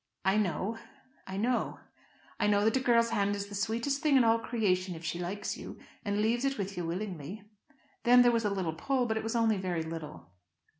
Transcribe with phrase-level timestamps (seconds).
[0.25, 0.79] "I know
[1.27, 1.79] I know
[2.39, 5.19] I know that a girl's hand is the sweetest thing in all creation if she
[5.19, 7.43] likes you, and leaves it with you willingly."
[8.01, 10.31] Then there was a little pull, but it was only very little.